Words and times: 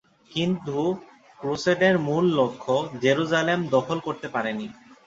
কিন্তু 0.31 0.77
ক্রুসেডের 1.39 1.95
মূল 2.07 2.25
লক্ষ্য 2.39 2.73
জেরুসালেম 3.03 3.59
দখল 3.75 3.97
করতে 4.07 4.27
পারেনি। 4.35 4.67